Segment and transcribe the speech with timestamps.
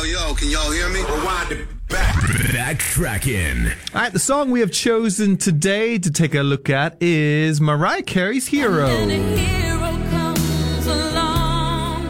[0.00, 1.00] Yo, yo, can y'all hear me?
[1.00, 2.14] Rewind it back.
[2.54, 3.66] Backtracking.
[3.94, 8.00] All right, the song we have chosen today to take a look at is Mariah
[8.00, 8.86] Carey's Hero.
[8.86, 12.04] And a hero comes along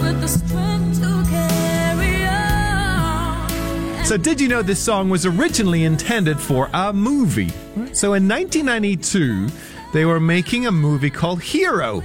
[0.00, 4.04] with the strength to carry on.
[4.04, 7.50] So, did you know this song was originally intended for a movie?
[7.92, 9.50] So, in 1992,
[9.92, 12.02] they were making a movie called Hero,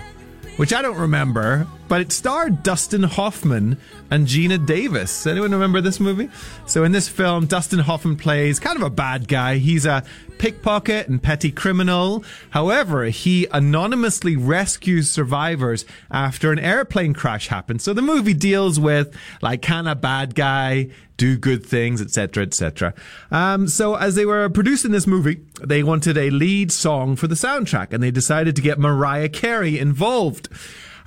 [0.58, 3.78] which I don't remember, but it starred Dustin Hoffman
[4.12, 5.28] and Geena Davis.
[5.28, 6.30] Anyone remember this movie?
[6.68, 9.58] So, in this film, Dustin Hoffman plays kind of a bad guy.
[9.58, 10.04] He's a
[10.38, 12.24] pickpocket and petty criminal.
[12.52, 17.84] However, he anonymously rescues survivors after an airplane crash happens.
[17.84, 22.94] So, the movie deals with like, can a bad guy do good things, etc., etc.
[23.30, 27.36] Um, so as they were producing this movie, they wanted a lead song for the
[27.36, 30.48] soundtrack, and they decided to get Mariah Carey involved.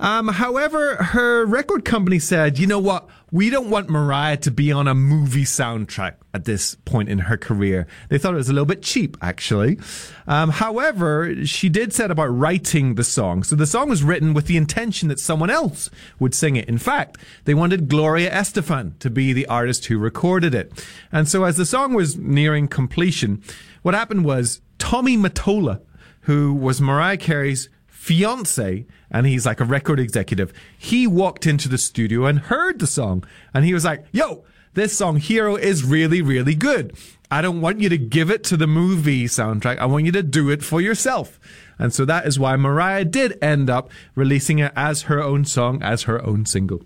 [0.03, 3.09] Um, however, her record company said, you know what?
[3.31, 7.37] We don't want Mariah to be on a movie soundtrack at this point in her
[7.37, 7.87] career.
[8.09, 9.79] They thought it was a little bit cheap, actually.
[10.27, 13.45] Um, however, she did set about writing the song.
[13.45, 15.89] So the song was written with the intention that someone else
[16.19, 16.69] would sing it.
[16.69, 20.85] In fact, they wanted Gloria Estefan to be the artist who recorded it.
[21.13, 23.41] And so as the song was nearing completion,
[23.83, 25.81] what happened was Tommy Mottola,
[26.23, 27.69] who was Mariah Carey's
[28.03, 30.53] fiance and he's like a record executive.
[30.77, 33.23] He walked into the studio and heard the song
[33.55, 34.43] and he was like, yo,
[34.75, 36.97] this song Hero is really, really good.
[37.31, 39.79] I don't want you to give it to the movie soundtrack.
[39.79, 41.39] I want you to do it for yourself.
[41.79, 45.81] And so that is why Mariah did end up releasing it as her own song,
[45.81, 46.83] as her own single.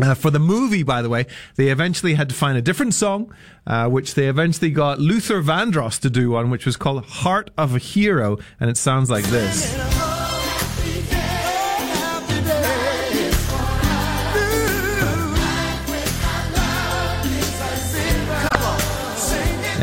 [0.00, 3.34] Uh, for the movie, by the way, they eventually had to find a different song,
[3.66, 7.74] uh, which they eventually got Luther Vandross to do one, which was called Heart of
[7.74, 9.93] a Hero, and it sounds like this.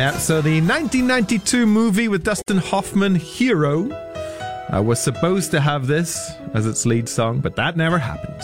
[0.02, 6.32] Yeah, so the 1992 movie with Dustin Hoffman, Hero, uh, was supposed to have this
[6.56, 8.42] as its lead song, but that never happened.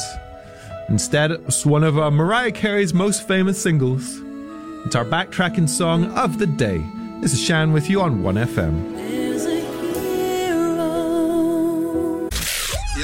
[0.88, 4.20] Instead, it's one of uh, Mariah Carey's most famous singles.
[4.86, 6.86] It's our backtracking song of the day.
[7.22, 8.97] This is Shan with you on 1FM.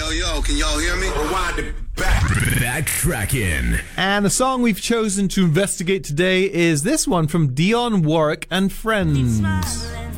[0.03, 1.07] Yo, yo, can y'all hear me?
[1.07, 2.23] Rewind it back.
[2.23, 3.79] Backtracking.
[3.95, 8.69] And the song we've chosen to investigate today is this one from Dionne Warwick and
[8.69, 9.37] Keep Friends.
[9.37, 10.11] smiling,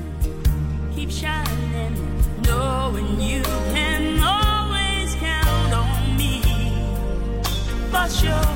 [0.95, 1.94] keep shining,
[2.41, 6.41] knowing you can always count on me.
[7.91, 8.56] For sure.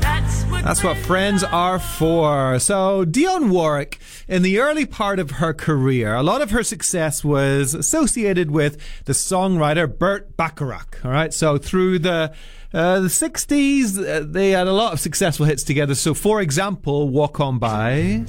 [0.00, 2.58] That's what That's what friends are for.
[2.60, 7.24] So, Dionne Warwick, in the early part of her career, a lot of her success
[7.24, 11.00] was associated with the songwriter Burt Bacharach.
[11.04, 11.32] All right.
[11.32, 12.34] So, through the
[12.72, 15.94] uh, the 60s, uh, they had a lot of successful hits together.
[15.94, 18.24] So, for example, Walk On By.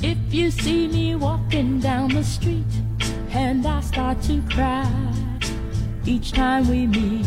[0.00, 2.64] If you see me walking down the street
[3.30, 4.88] and I start to cry
[6.04, 7.26] each time we meet,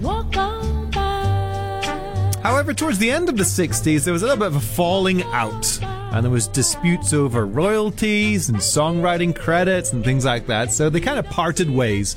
[0.00, 2.32] walk on by.
[2.42, 5.24] However, towards the end of the 60s, there was a little bit of a falling
[5.24, 5.80] out.
[6.16, 10.72] And there was disputes over royalties and songwriting credits and things like that.
[10.72, 12.16] So they kind of parted ways.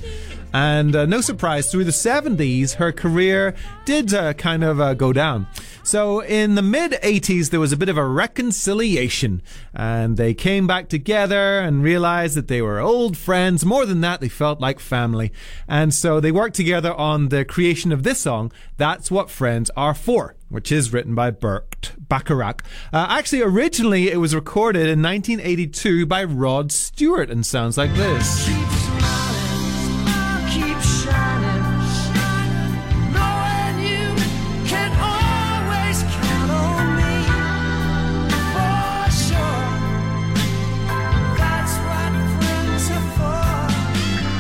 [0.54, 5.12] And uh, no surprise, through the 70s, her career did uh, kind of uh, go
[5.12, 5.48] down.
[5.84, 9.42] So in the mid 80s, there was a bit of a reconciliation.
[9.74, 13.66] And they came back together and realized that they were old friends.
[13.66, 15.34] More than that, they felt like family.
[15.68, 19.94] And so they worked together on the creation of this song, That's What Friends Are
[19.94, 22.64] For, which is written by Burt Bacharach.
[22.92, 28.59] Uh, actually, originally, it was recorded in 1982 by Rod Stewart and sounds like this.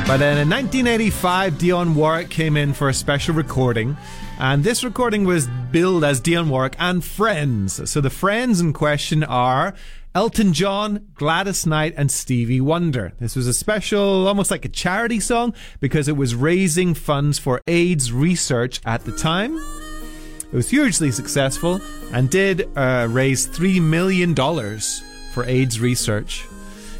[0.09, 3.95] But then in 1985, Dionne Warwick came in for a special recording.
[4.39, 7.87] And this recording was billed as Dionne Warwick and Friends.
[7.91, 9.75] So the friends in question are
[10.15, 13.13] Elton John, Gladys Knight, and Stevie Wonder.
[13.19, 17.61] This was a special, almost like a charity song, because it was raising funds for
[17.67, 19.57] AIDS research at the time.
[19.57, 26.47] It was hugely successful and did uh, raise $3 million for AIDS research.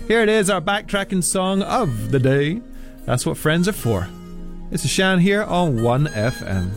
[0.07, 2.61] Here it is, our backtracking song of the day.
[3.09, 4.07] That's what friends are for.
[4.69, 6.69] It's is Shan here on 1FM.